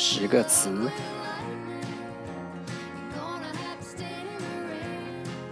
[0.00, 0.88] 十个词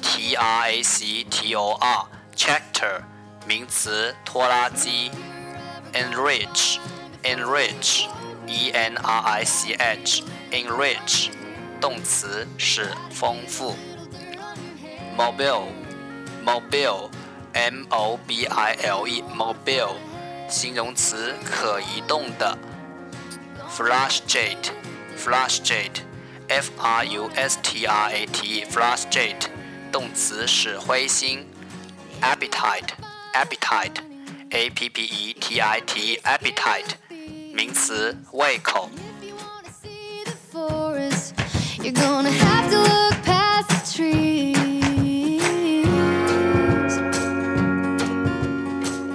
[0.00, 3.02] t r a c t o r tractor
[3.46, 5.10] 名词拖拉机
[5.92, 6.78] ，enrich
[7.22, 8.06] enrich
[8.46, 11.30] e n r i c h enrich
[11.80, 13.76] 动词使丰富
[15.16, 15.68] ，mobile
[16.44, 17.10] mobile
[17.52, 19.94] m o b i l e mobile
[20.48, 22.56] 形容词可移动的。
[23.76, 24.70] frustrate,
[25.16, 26.00] frustrate,
[26.48, 29.48] f r u s t r a t e, frustrate，
[29.92, 31.46] 动词使灰心。
[32.22, 32.94] appetite,
[33.34, 34.00] appetite,
[34.50, 36.94] a p p e t i t, appetite，
[37.65, 38.89] 名词胃口。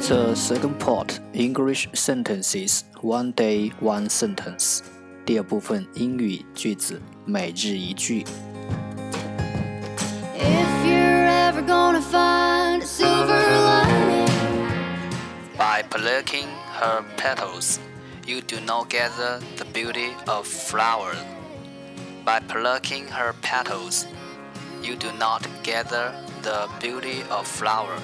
[0.09, 4.81] The second part English sentences one day one sentence。
[5.25, 8.25] 第二部分英语句子每日一句。
[10.39, 14.29] If you're ever gonna find a silver lining
[15.59, 16.47] by plucking
[16.79, 17.81] her petals,
[18.27, 21.19] you do not gather the beauty of flowers.
[22.25, 24.07] By plucking her petals,
[24.83, 26.12] you do not gather
[26.43, 27.99] the beauty of flower.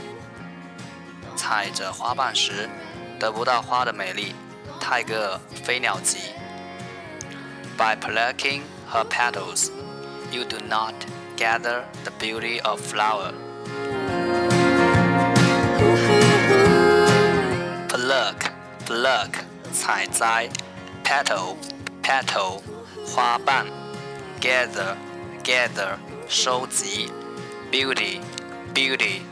[1.37, 2.69] 采着花瓣时，
[3.19, 4.35] 得不到花的美丽，
[4.81, 6.19] 太个飞鸟急。
[7.77, 9.71] By plucking her petals,
[10.31, 10.95] you do not
[11.37, 13.33] gather the beauty of flower.
[17.89, 18.53] Pluck,
[18.87, 19.45] pluck，
[19.77, 20.49] 采摘。
[21.05, 21.57] Petal,
[22.03, 22.63] petal，
[23.07, 23.67] 花瓣。
[24.41, 24.97] Gather,
[25.43, 25.97] gather，
[26.29, 27.11] 收集。
[27.71, 28.21] Beauty,
[28.75, 29.23] beauty，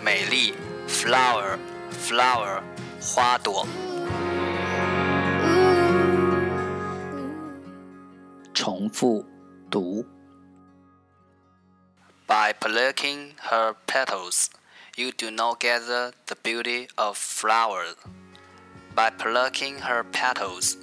[0.00, 0.54] 美丽。
[0.88, 1.58] flower
[1.92, 2.62] flower
[2.98, 3.66] 花朵。
[8.54, 9.24] 重复
[9.70, 10.06] 读。
[12.26, 14.48] By plucking her petals,
[14.96, 17.94] you do not gather the beauty of flowers.
[18.94, 20.76] By plucking her petals,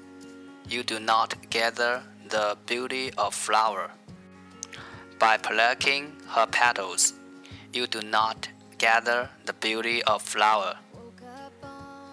[0.67, 3.91] you do not gather the beauty of flower.
[5.19, 7.13] By plucking her petals,
[7.71, 8.47] you do not
[8.77, 10.77] gather the beauty of flower。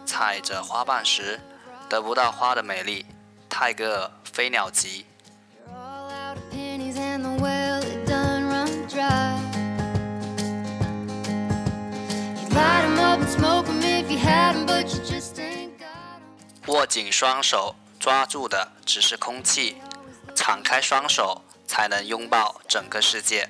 [0.04, 1.40] 采着花瓣时，
[1.88, 3.06] 得不到花的美丽，
[3.48, 5.06] 太个飞鸟急。
[16.77, 19.77] 》握紧双手，抓住的只是空气；
[20.35, 23.49] 敞开双手，才能拥抱整个世界。